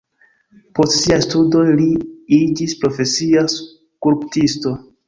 Post 0.79 0.95
siaj 1.01 1.19
studoj 1.27 1.63
li 1.81 1.87
iĝis 2.41 2.77
profesia 2.83 3.47
skulptisto. 3.59 4.79